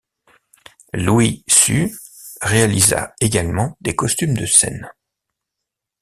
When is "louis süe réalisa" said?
0.95-3.13